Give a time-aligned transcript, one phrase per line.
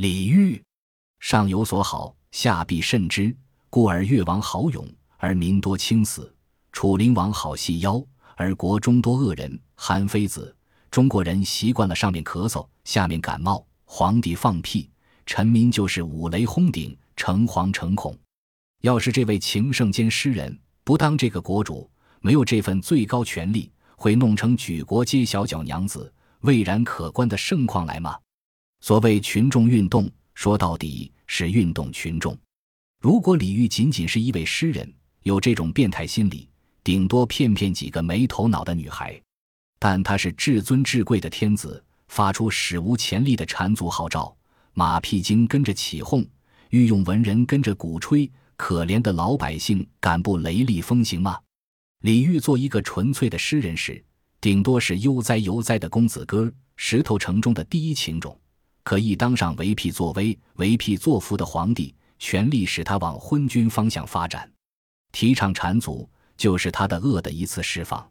[0.00, 0.58] 李煜，
[1.18, 3.36] 上有所好，下必甚之，
[3.68, 6.22] 故而越王好勇，而民多轻死；
[6.72, 8.02] 楚灵王好细腰，
[8.34, 9.60] 而国中多恶人。
[9.74, 10.56] 韩非子，
[10.90, 14.88] 中国人习惯了上面咳嗽，下面感冒；皇帝放屁，
[15.26, 18.18] 臣民就是五雷轰顶，诚惶诚恐。
[18.80, 21.90] 要是这位情圣兼诗人不当这个国主，
[22.22, 26.10] 没有这份最高权力，会弄成举国皆小脚娘子、
[26.40, 28.16] 蔚然可观的盛况来吗？
[28.80, 32.36] 所谓群众运动，说到底是运动群众。
[33.00, 34.90] 如果李煜仅仅是一位诗人，
[35.22, 36.48] 有这种变态心理，
[36.82, 39.20] 顶多骗骗几个没头脑的女孩。
[39.78, 44.34] 但他是至尊至贵的天子，发出史无前例的缠足号召，
[44.72, 46.26] 马屁精跟着起哄，
[46.70, 51.38] 御用文人跟着鼓吹，可怜的老百姓敢不雷厉风行吗？
[52.00, 54.02] 李煜做一个纯粹的诗人时，
[54.40, 58.38] 顶多是悠哉悠哉的公子哥，石头城中的第一情种。
[58.90, 64.50] 可一当上为辟作威、为辟作福的皇帝，权力使他往昏君方向发展，
[65.12, 68.04] 提倡缠足就是他的恶的一次释放。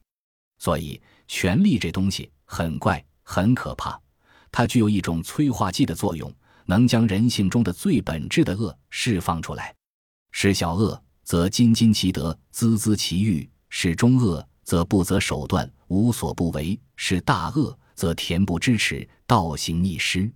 [0.58, 4.00] 所以，权力这东西很怪、很可怕，
[4.54, 9.76] 它具有一种催化剂的作用，能将人性中的最本质的恶释放出来。
[10.32, 20.32] 是小恶，则斤斤其德、孜孜其欲；是中恶，则不择手段、无所不为；是大恶，则恬不知耻、倒行逆施。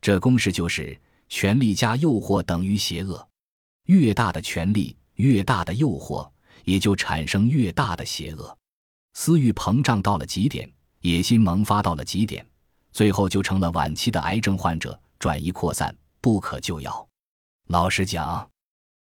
[0.00, 3.26] 这公式就是：权力加诱惑等于邪恶。
[3.84, 6.28] 越大的权力，越大的诱惑，
[6.64, 8.56] 也就产生越大的邪恶。
[9.14, 12.46] 私欲膨胀到了极点，野心萌发到了极点，
[12.92, 17.08] 最后就成了晚期的癌症患者，转移扩散，不可救药。
[17.68, 18.48] 老实讲，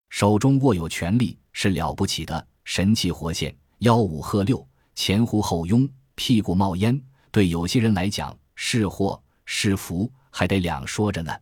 [0.10, 7.00] 手中握有权力是了不起的，神气活现，吆五喝六，前呼后拥，屁股冒烟。
[7.30, 10.12] 对有些人来讲，是祸是福。
[10.38, 11.36] 还得两说着呢。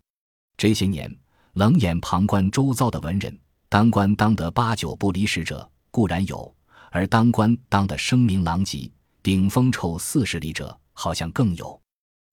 [0.55, 1.13] 这些年
[1.55, 6.55] 冷眼旁观周遭的文人，当官当得八九不离十者固然有，
[6.91, 8.89] 而当官当得声名狼藉、
[9.21, 11.77] 顶风臭四十里者，好像更有。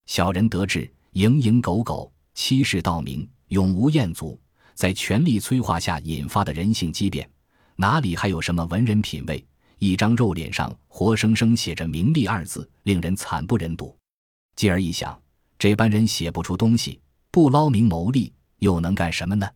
[0.05, 4.39] 小人得志，蝇营狗苟，欺世盗名，永无厌足，
[4.73, 7.29] 在权力催化下引发的人性畸变，
[7.75, 9.45] 哪里还有什么文人品味？
[9.79, 13.93] 一张肉脸上活生生写着“名利”二字，令人惨不忍睹。
[14.55, 15.22] 继而一想。
[15.63, 16.99] 这般人写不出东西，
[17.31, 19.49] 不捞名谋利，又能干什么呢？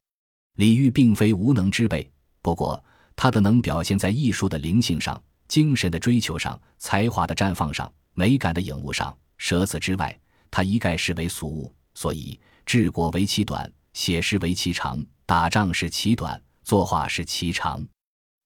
[0.54, 2.10] 李煜并非无能之辈，
[2.42, 2.82] 不过
[3.14, 9.14] 他的能表现在艺术的灵性上、精神的追求上、才华的绽放上、美感的影悟上。
[9.38, 10.18] 舍此之外，
[10.50, 11.76] 他一概视为俗物。
[11.94, 17.82] 所以，治国为其短，写诗为其长；打仗是其短，作画是其长。《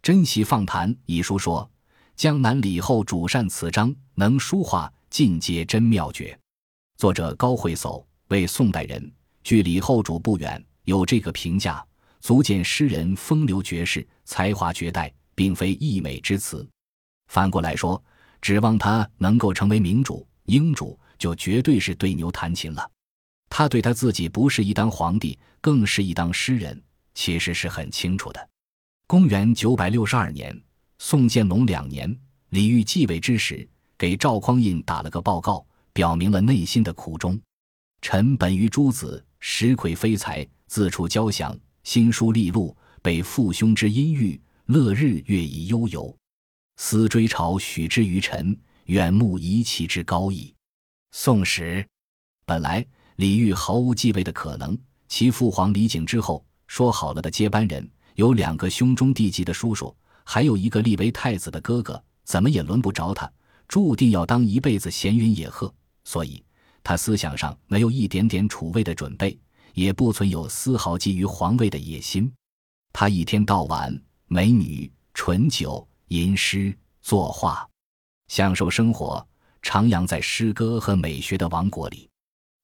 [0.02, 1.70] 珍惜放谈》一书说
[2.18, 6.36] ：“江南李后主善词章，能书画，尽皆真妙绝。”
[7.02, 9.12] 作者高慧叟为宋代人，
[9.44, 11.84] 距李后主不远，有这个评价，
[12.20, 16.64] 足见诗人风流绝世，才华绝代，并非溢美之词。
[17.26, 18.00] 反过来说，
[18.40, 22.88] 指望他能够成为明主、英主，就绝对是对牛弹琴了。
[23.50, 26.80] 他对他自己不是一当皇帝，更是一当诗人，
[27.16, 28.50] 其实是很清楚的。
[29.08, 30.56] 公元九百六十二年，
[31.00, 32.16] 宋建隆两年，
[32.50, 35.66] 李煜继位之时，给赵匡胤打了个报告。
[35.94, 37.40] 表明了内心的苦衷。
[38.02, 46.16] 臣本于诸子，实愧非才，自处交响，心书利禄，被父兄之阴郁，乐日月以悠游。
[46.78, 50.54] 思追朝许之于臣，远慕遗其之高矣。
[51.12, 51.86] 宋史
[52.46, 52.84] 本来
[53.18, 54.78] 李煜毫无继位的可能，
[55.08, 63.32] 其父皇李璟之后说好了的接班人有两个兄终弟及的叔叔，还有一个立为太子的哥哥，怎么也轮不着他，
[63.68, 65.72] 注定要当一辈子闲云野鹤。
[66.04, 66.44] 所以，
[66.84, 69.38] 他思想上没有一点点储位的准备，
[69.74, 72.32] 也不存有丝毫觊觎皇位的野心。
[72.92, 73.98] 他一天到晚
[74.28, 77.68] 美女、醇酒、吟诗、作画，
[78.28, 79.26] 享受生活，
[79.62, 82.10] 徜徉在诗歌和美学的王国里。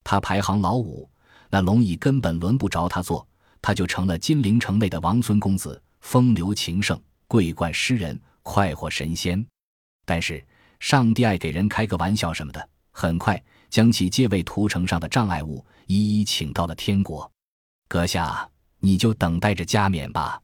[0.04, 1.08] 他排行老五，
[1.50, 3.26] 那龙椅根本轮不着他坐，
[3.62, 9.46] 他就成了金陵城内的王孙公子，风流情圣，桂冠诗人，快活神仙。
[10.04, 10.44] 但是，
[10.80, 12.68] 上帝爱给人开个玩笑什么的。
[12.98, 13.40] 很快
[13.70, 17.30] 将其皆为屠城上的障碍物一一请到了天国，
[17.86, 18.50] 阁下
[18.80, 20.42] 你就等待着加冕吧。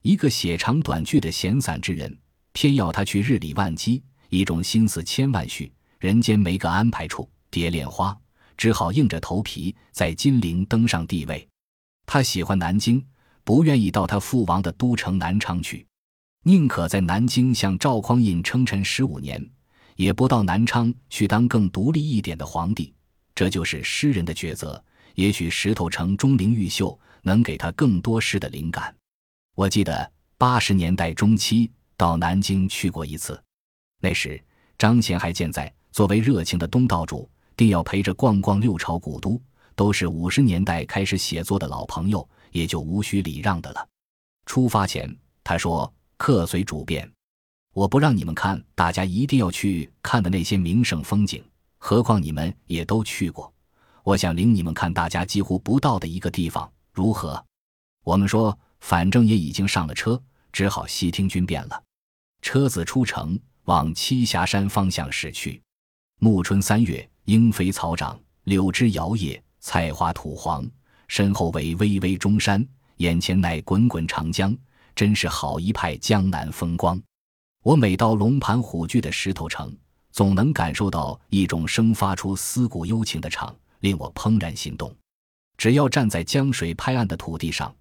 [0.00, 2.18] 一个写长短句的闲散之人，
[2.52, 8.18] 偏要他去日理万机，一种心思千万绪，人间没个安排处，蝶恋花，
[8.56, 11.46] 只好硬着头皮在金陵登上帝位。
[12.06, 13.04] 他喜欢南京，
[13.44, 15.86] 不愿意到他父王的都城南昌去，
[16.44, 19.50] 宁可在南京向赵匡胤称臣十五年。
[20.00, 22.90] 也不到南昌去当更独立一点的皇帝，
[23.34, 24.82] 这就是诗人的抉择，
[25.14, 28.96] 也许石头城钟灵毓秀能给他更多诗的灵感。
[29.54, 33.38] 我记得八十年代中期到南京去过一次，
[34.00, 34.42] 那时
[34.78, 39.38] 张贤还健在，作为热情的东道主，定要陪着逛逛六朝古都，
[39.74, 43.86] 都是五十年代开始写作的老朋友，也就无需礼让的了。
[44.46, 45.14] 出发前，
[45.44, 47.06] 他说：“客随主便，
[47.72, 51.42] 我不让你们看大家一定要去看的那些名胜风景，
[51.78, 53.52] 何况你们也都去过。”
[54.02, 57.44] 我想领你们看大家几乎不到的一个地方，如何？
[58.02, 60.20] 我们说，反正也已经上了车，
[60.52, 61.82] 只好悉听君便了。
[62.40, 65.62] 车子出城，往栖霞山方向驶去。
[66.18, 70.68] 暮春三月，莺飞草长，柳枝摇曳，菜花土黄。
[71.06, 74.56] 身后为巍巍中山，眼前乃滚滚长江，
[74.94, 77.00] 真是好一派江南风光。
[77.62, 79.76] 我每到龙盘虎踞的石头城，
[80.12, 83.54] 总能感受到一种生发出思古幽情的场。
[83.80, 84.94] 令我怦然心动。
[85.56, 87.74] 只要站在江水拍岸的土地上，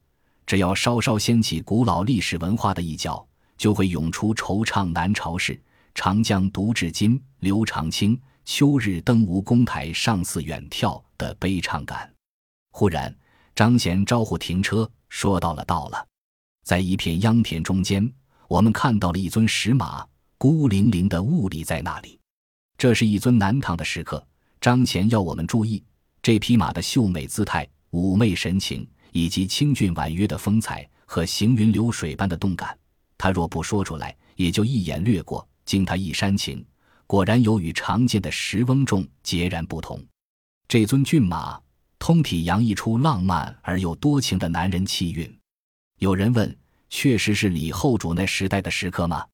[0.46, 3.26] 只要稍稍掀起古老历史文化的一角，
[3.58, 5.62] 就会涌出惆怅南朝事，
[5.94, 12.10] 长江独至今，刘长卿秋日登吴公台上寺远眺的悲怆感。
[12.72, 13.14] 忽然，
[13.54, 16.08] 张贤招呼停车，说：“到了，到了。”
[16.64, 18.10] 在一片秧田中间，
[18.50, 20.04] 我们看到了一尊石马，
[20.40, 22.20] 孤零零的兀立在那里。
[22.80, 24.26] 这是一尊南唐的石刻。
[24.60, 25.84] 张贤要我们注意。
[26.24, 32.76] 这匹马的秀美姿态、妩媚神情，以及清俊婉约的风采和行云流水般的动感，
[33.20, 35.48] 他若不说出来，也就一眼掠过。
[35.64, 36.66] 经他一煽情，
[37.06, 40.04] 果然有与常见的石翁中截然不同。
[40.68, 41.62] 这尊骏马
[42.00, 45.32] 通体洋溢出浪漫而又多情的男人气韵。
[46.00, 46.58] 有人问
[46.90, 49.26] ：“确实是李后主那时代的石刻吗？”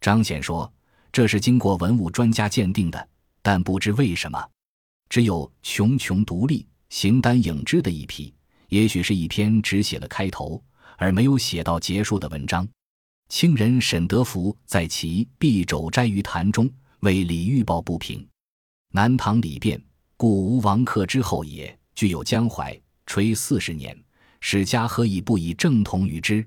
[0.00, 0.72] 张显说
[1.12, 3.08] ：“这是经过文物专家鉴定的，
[3.42, 4.48] 但不知为什么。”
[5.08, 8.32] 只有穷穷独立、形单影只的一批，
[8.68, 10.62] 也许是一篇只写了开头
[10.96, 12.66] 而没有写到结束的文章。
[13.28, 16.70] 清人沈德福在其《避肘斋于坛》中
[17.00, 18.26] 为李煜抱不平：
[18.90, 19.82] 南唐李变，
[20.16, 23.96] 故吴王克之后也，具有江淮垂四十年，
[24.40, 26.46] 史家何以不以正统与之？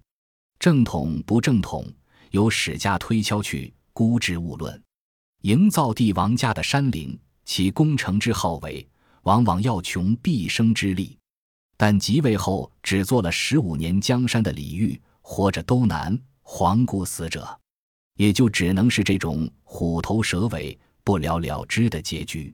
[0.59, 1.85] 正统不正统，
[2.31, 4.81] 由史家推敲去，估之勿论。
[5.41, 7.17] 营造帝王家的山陵。
[7.47, 8.89] 其攻城之好为，
[9.21, 11.15] 往往要穷毕生之力。
[11.77, 17.47] 但即位后只做了十五年江山的李煜，活着都难，黄故死者，
[18.15, 22.51] 也就只能是这种虎头蛇尾、不了了之的结局。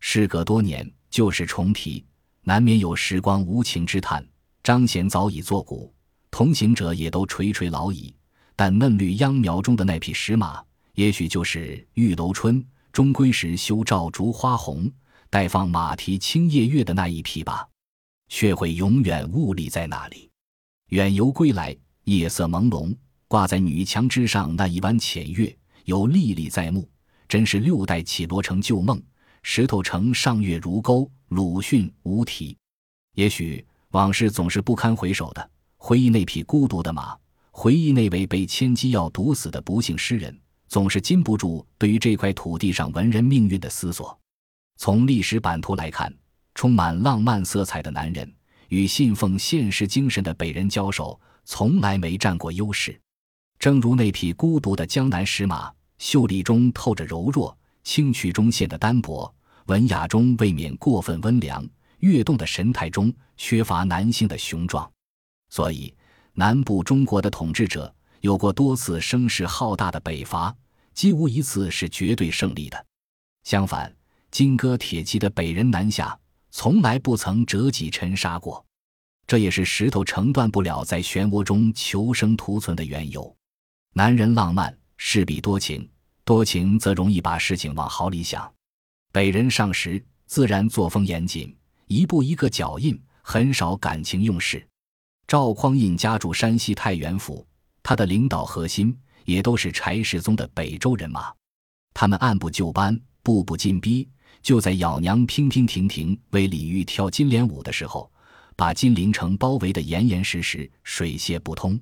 [0.00, 2.02] 事隔多年，旧事重提，
[2.40, 4.26] 难免有时光无情之叹。
[4.62, 5.92] 张显早已作古，
[6.32, 8.12] 同行者也都垂垂老矣。
[8.56, 10.62] 但嫩绿秧苗中的那匹石马，
[10.94, 12.64] 也许就是玉楼春。
[12.92, 14.90] 终归时修照烛花红，
[15.30, 17.66] 待放马蹄青夜月的那一匹吧，
[18.28, 20.28] 却会永远兀立在那里。
[20.90, 21.74] 远游归来，
[22.04, 22.94] 夜色朦胧，
[23.28, 25.56] 挂在女墙之上那一弯浅月，
[25.86, 26.86] 犹历历在目，
[27.26, 29.02] 真是六代绮罗成旧梦。
[29.42, 32.54] 石头城上月如钩，鲁迅无题。
[33.14, 35.50] 也许往事总是不堪回首的，
[35.84, 37.12] 回忆那匹孤独的马，
[37.50, 40.32] 回忆那位被千机药毒死的不幸诗人。
[40.68, 44.16] 总是禁不住对于这块土地上文人命运的思索。
[44.76, 46.14] 从历史版图来看，
[46.54, 48.32] 充满浪漫色彩的男人
[48.68, 52.96] 与信奉现实精神的北人交手，从来没占过优势。
[53.58, 59.34] 正如那匹孤独的江南石马，秀丽中透着柔弱，清曲中显得单薄，
[59.66, 64.88] 文雅中未免过分温良，跃动的神态中缺乏男性的雄壮。
[65.52, 65.94] 所以，
[66.32, 70.56] 南部中国的统治者有过多次声势浩大的北伐。
[70.94, 72.86] 几无一次是绝对胜利的，
[73.44, 73.94] 相反，
[74.30, 76.18] 金戈铁骑的北人南下，
[76.50, 78.64] 从来不曾折戟沉沙过。
[79.26, 83.36] 这也是石头成断不了在漩涡中求生图存的缘由。
[83.92, 85.86] 男人浪漫势必多情，
[86.24, 88.50] 多情则容易把事情往好里想。
[89.12, 91.54] 北人上时自然作风严谨，
[91.88, 94.66] 一步一个脚印，很少感情用事。
[95.26, 97.46] 赵匡胤家住山西太原府，
[97.82, 98.96] 他的领导核心。
[99.24, 101.32] 也都是柴世宗的北周人马，
[101.94, 104.08] 他们按部就班，步步紧逼。
[104.42, 108.10] 就在咬娘娉娉婷婷为李煜跳金莲舞的时候，
[108.56, 111.80] 把金陵城包围得严严实实，水泄不通。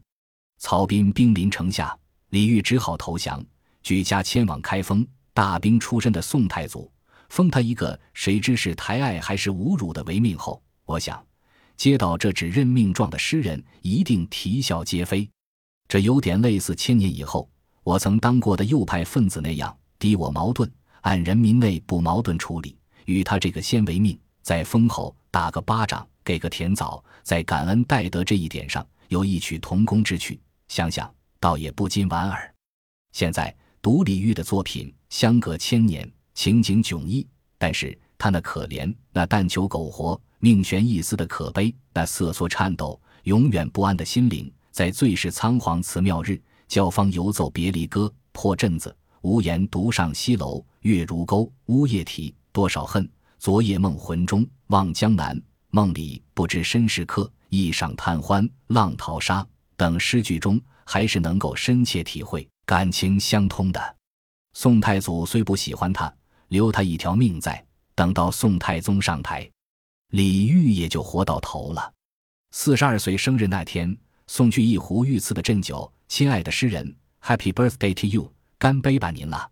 [0.59, 1.97] 曹彬兵临城下，
[2.28, 3.42] 李煜只好投降，
[3.82, 5.06] 举家迁往开封。
[5.32, 6.92] 大兵出身的宋太祖
[7.30, 11.25] 封他一个谁知是抬爱还是侮辱的为命后，我想，
[11.80, 15.26] 接到这纸任命状的诗人一定啼笑皆非。
[15.88, 17.50] 这有点类似千年以后
[17.82, 20.70] 我曾当过的右派分子那样，敌我矛盾，
[21.00, 31.10] 按人民内部矛盾处理，与他这个先为命，在封侯打个巴掌，给个甜枣，在感恩戴德这一点上有异曲同工之趣，想想
[31.40, 32.54] 倒也不禁莞尔。
[33.12, 48.95] 现在读李煜的作品，相隔千年，情景迥异，但是他那可怜、那但求苟活、命悬一丝的可悲、那瑟缩颤抖、永远不安的心灵，在最是仓皇辞庙日，教坊游奏别离歌，破阵子。
[49.23, 52.35] 无言独上西楼，月如钩，呜咽啼。
[52.53, 53.09] 多少恨，
[53.39, 55.41] 昨夜梦魂中望江南。
[55.71, 59.47] 梦里不知身是客，一晌贪欢，浪淘沙。
[59.79, 63.97] 等诗句中，还是能够深切体会感情相通的。
[64.53, 66.12] 宋太祖虽不喜欢他，
[66.49, 67.65] 留他一条命在，
[68.00, 69.47] 等到宋太宗上台，
[70.12, 71.92] 李煜也就活到头了。
[72.50, 73.95] 四十二岁生日那天，
[74.26, 75.92] 送去一壶御赐的鸩酒。
[76.09, 78.33] 亲爱的诗人，Happy birthday to you。
[78.57, 79.50] 干杯吧，您了！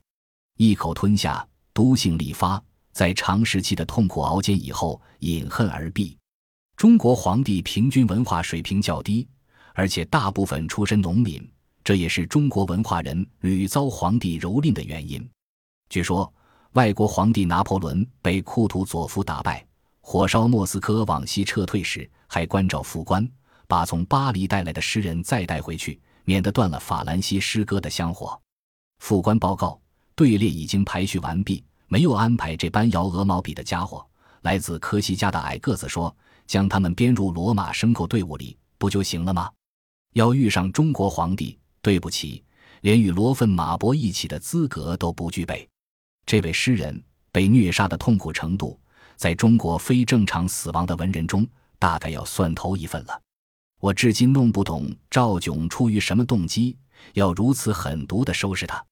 [0.57, 6.17] 一口吞下，毒性立发，在长时期的痛苦熬煎以后，饮恨而毙。
[6.75, 9.28] 中国皇帝平均文化水平较低，
[9.75, 11.47] 而且大部分出身农民，
[11.85, 15.28] 这也是中国文化人屡遭皇帝蹂躏的原因。
[15.90, 16.33] 据说，
[16.73, 19.67] 外国皇帝拿破仑被库图佐夫打败，
[20.01, 23.27] 火烧莫斯科往西撤退时，还关照副官，
[23.67, 28.39] 把从巴黎带来的诗人再带回去，免得断了法兰西诗歌的香火。
[28.99, 29.81] 副官报告，
[30.15, 34.07] 队列已经排序完毕，没有安排这班摇鹅毛笔的家伙。
[34.43, 36.15] 来自科西嘉的矮个子说
[36.47, 39.51] ：“将他们编入罗马牲口队伍里，不就行了吗？”
[40.15, 42.45] 要遇上中国皇帝，对不起，
[42.83, 45.69] 连与罗奋马伯一起的资格都不具备。
[46.28, 48.78] 这位诗人被虐杀的痛苦程度，
[49.16, 53.18] 在中国非正常死亡的文人中，大概要算头一份了。
[53.80, 56.76] 我至今弄不懂赵炯出于什么动机。
[57.14, 58.85] 要如此狠毒地收拾他，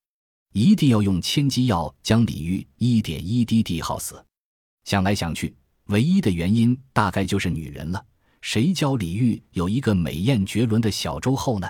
[0.54, 4.24] 一定要用千机药将李煜一点一滴滴耗死。
[4.84, 5.54] 想来想去，
[5.88, 8.02] 唯一的原因大概就是女人了。
[8.40, 11.68] 谁教李煜有一个美艳绝伦的小周后呢？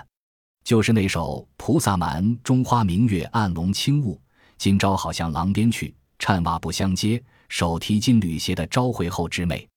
[0.63, 4.15] 就是那首《菩萨蛮·中花明月暗笼轻雾》，
[4.59, 9.69] 今朝好向廊边去，颤袜不相接，手提金缕鞋的昭惠后之美。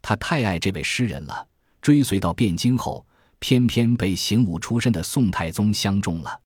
[0.00, 1.46] 他太爱这位诗人了，
[1.80, 3.04] 追随到汴京后。
[3.44, 6.40] 偏偏被行武出身的宋太宗相中了，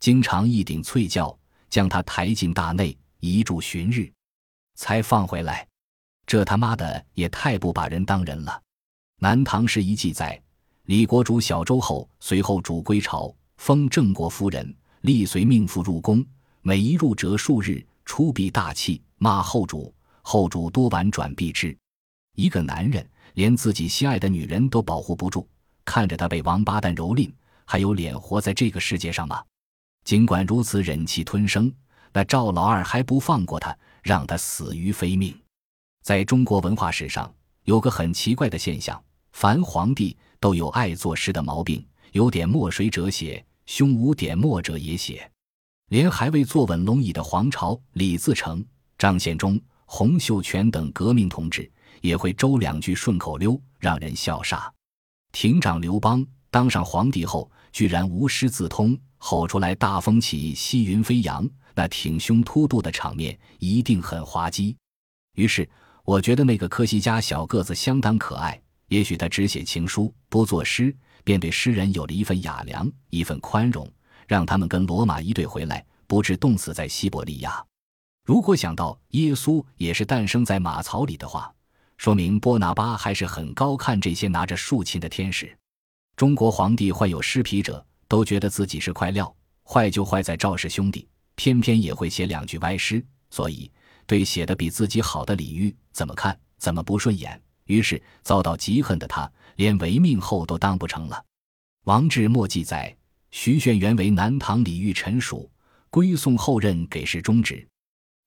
[0.00, 1.38] 经常一顶翠轿
[1.70, 4.12] 将他抬进大内，一住旬日，
[4.74, 5.64] 才放回来。
[6.26, 8.60] 这他妈的也太不把人当人了！
[9.20, 10.42] 南唐时一记载，
[10.86, 16.26] 李国主小周后随后主归朝，封郑国夫人，立随命妇入宫，
[16.64, 19.92] 每一入折数日，出必大气骂后主，
[20.22, 21.76] 后主多婉转避之。
[22.36, 23.04] 一个男人
[23.34, 25.46] 连自己心爱的女人都保护不住。
[25.84, 27.32] 看着他被王八蛋蹂躏，
[27.64, 29.42] 还有脸活在这个世界上吗？
[30.04, 31.72] 尽管如此忍气吞声，
[32.12, 35.36] 那赵老二还不放过他，让他死于非命。
[36.04, 39.02] 在中国文化史上，有个很奇怪的现象：
[39.32, 45.28] 凡皇帝都有爱作诗的毛病，有点墨水者写，胸无点墨者也写。
[45.92, 48.64] 连还未坐稳龙椅的皇朝，李自成、
[48.96, 51.70] 张献忠、洪秀全等革命同志，
[52.00, 54.70] 也会周两句顺口溜，让人笑煞。
[55.32, 61.46] 亭长刘邦当上皇帝后，居然无师自通，吼出来“大风起，西云飞扬”，
[61.76, 64.74] 那挺胸凸肚的场面一定很滑稽。
[65.34, 65.68] 于是，
[66.04, 68.58] 我觉得那个科西嘉小个子相当可爱。
[68.88, 73.86] 也许他只写情书，不作诗，便对诗人有了一份雅量，一份宽容，
[74.26, 77.64] 让他们跟罗马一队回来，不致冻死在西伯利亚。
[78.24, 81.52] 如果想到耶稣也是诞生在马槽里的话，
[81.96, 85.56] 说明波拿巴还是很高看这些拿着竖琴的天使。
[86.16, 93.70] 中国皇帝患有失皮者，都觉得自己是块料，坏就坏在赵氏兄弟，偏偏也会写两句歪诗，所以
[94.06, 101.24] 对写的比自己好的李煜怎么看怎么不顺眼，于是遭到极恨的他，连违命后都当不成了。
[101.84, 102.94] 王志墨记载，
[103.32, 105.50] 徐铉原为南唐李煜臣属，
[105.90, 107.66] 归宋后任给事中职。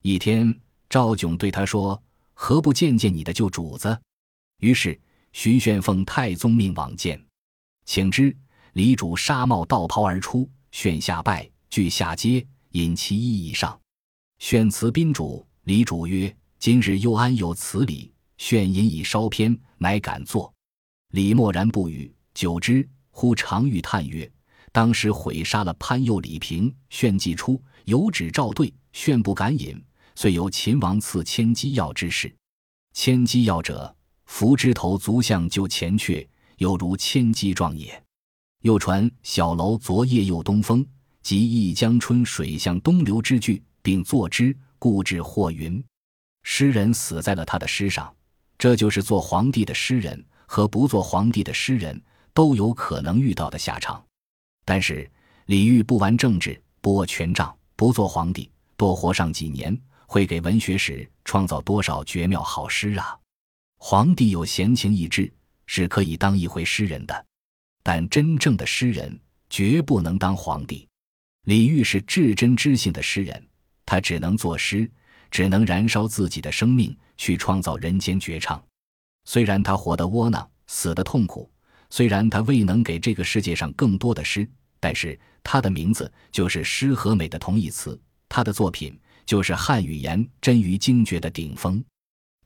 [0.02, 0.60] 一天，
[0.90, 2.02] 赵炯对他说。
[2.38, 3.98] 何不见见你的旧主子？
[4.60, 5.00] 于是
[5.32, 7.24] 徐铉奉太宗命往见，
[7.86, 8.36] 请之。
[8.74, 13.80] 李主纱帽道袍而出，铉下拜，具下阶，引其衣以上。
[14.38, 20.54] 铉辞宾主，李主曰：“今日又安有此礼？”铉引以稍偏，乃敢坐。
[21.12, 22.14] 李默然不语。
[22.34, 24.30] 久之，忽常欲叹曰
[24.76, 29.82] ：“当时毁杀了潘右、李平。”炫既出，有旨召对，炫不敢饮。
[30.16, 32.30] 遂由秦王赐千机药之事，
[32.92, 36.28] 千机药者，服之头足向就前阙，
[36.58, 38.04] 犹如千机状也。
[38.64, 40.86] 又传小楼昨夜又东风，
[41.22, 45.82] 即忆江春水向东流之句，并作之，故至或云。
[46.44, 48.14] 诗人死在了他的诗上，
[48.58, 52.02] 这就是做皇帝的诗人和不做皇帝的诗人
[52.34, 54.05] 都有可能遇到的下场。
[54.66, 55.10] 但是
[55.46, 63.18] 李煜不玩政治，不握权杖，不做皇帝，多活上几年，会给文学史创造多少绝妙好诗啊！
[63.78, 65.32] 皇帝有闲情逸致，
[65.68, 67.26] 是可以当一回诗人的，
[67.84, 69.18] 但真正的诗人
[69.50, 70.88] 绝不能当皇帝。
[71.44, 73.48] 李煜是至真知性的诗人，
[73.86, 74.90] 他只能作诗，
[75.30, 78.60] 只能燃烧自己的生命去创造人间绝唱。
[79.26, 81.48] 虽然他活得窝囊，死得痛苦；
[81.90, 84.48] 虽然他未能给这个世界上更多的诗，
[84.80, 91.84] 但是他的名字就是诗和美的同义词，他的作品就是汉语言臻于精绝的顶峰。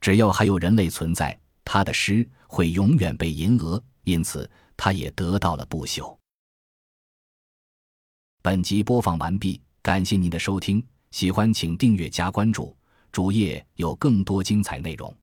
[0.00, 6.16] 只要还有人类存在，他的诗会永远被吟额，因此他也得到了不朽。
[8.42, 12.74] 本集播放完毕，感谢您的收听，喜欢请订阅加关注，
[13.12, 15.14] 主页有更多精彩内容。